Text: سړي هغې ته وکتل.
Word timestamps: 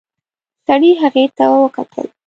سړي 0.67 0.91
هغې 1.01 1.25
ته 1.37 1.43
وکتل. 1.63 2.07